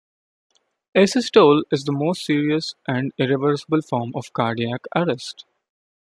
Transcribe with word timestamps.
Asystole 0.97 1.61
is 1.71 1.83
the 1.83 1.91
most 1.91 2.25
serious 2.25 2.73
and 2.87 3.11
irreversible 3.19 3.83
form 3.83 4.13
of 4.15 4.33
cardiac 4.33 4.85
arrest. 4.95 5.45